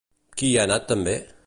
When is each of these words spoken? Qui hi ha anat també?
Qui 0.41 0.49
hi 0.53 0.57
ha 0.61 0.65
anat 0.69 0.91
també? 0.95 1.17